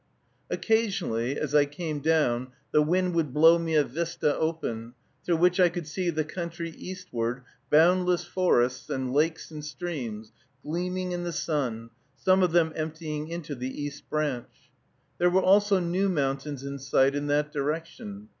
Occasionally, 0.49 1.37
as 1.39 1.53
I 1.53 1.65
came 1.65 1.99
down, 1.99 2.53
the 2.71 2.81
wind 2.81 3.13
would 3.13 3.35
blow 3.35 3.59
me 3.59 3.75
a 3.75 3.83
vista 3.83 4.35
open, 4.35 4.95
through 5.23 5.35
which 5.35 5.59
I 5.59 5.69
could 5.69 5.85
see 5.85 6.09
the 6.09 6.23
country 6.25 6.71
eastward, 6.71 7.43
boundless 7.69 8.25
forests, 8.25 8.89
and 8.89 9.13
lakes, 9.13 9.51
and 9.51 9.63
streams, 9.63 10.31
gleaming 10.63 11.11
in 11.11 11.23
the 11.23 11.31
sun, 11.31 11.91
some 12.15 12.41
of 12.41 12.51
them 12.51 12.73
emptying 12.75 13.27
into 13.27 13.53
the 13.53 13.69
East 13.69 14.09
Branch. 14.09 14.49
There 15.19 15.29
were 15.29 15.43
also 15.43 15.77
new 15.79 16.09
mountains 16.09 16.63
in 16.63 16.79
sight 16.79 17.13
in 17.13 17.27
that 17.27 17.51
direction. 17.51 18.29